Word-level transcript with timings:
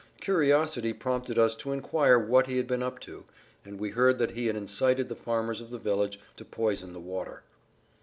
Curiosity 0.19 0.93
prompted 0.93 1.37
us 1.37 1.55
to 1.57 1.71
enquire 1.71 2.17
what 2.17 2.47
he 2.47 2.57
had 2.57 2.65
been 2.65 2.81
up 2.81 2.99
to, 3.01 3.23
and 3.63 3.79
we 3.79 3.91
heard 3.91 4.17
that 4.17 4.31
he 4.31 4.47
had 4.47 4.55
incited 4.55 5.09
the 5.09 5.15
farmers 5.15 5.61
of 5.61 5.69
the 5.69 5.77
village 5.77 6.19
to 6.37 6.43
poison 6.43 6.93
the 6.93 6.99
water. 6.99 7.43